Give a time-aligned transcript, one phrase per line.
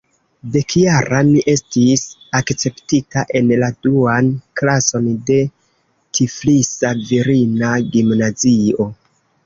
[0.53, 2.05] Dekjara mi estis
[2.39, 5.39] akceptita en la duan klason de
[6.21, 8.95] Tiflisa virina gimnazio.